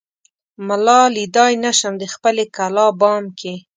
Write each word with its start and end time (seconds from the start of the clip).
ملا 0.67 1.01
ليدای 1.15 1.53
نه 1.63 1.71
شم 1.79 1.93
دخپلې 2.03 2.45
کلا 2.55 2.87
بام 2.99 3.23
کې 3.39 3.53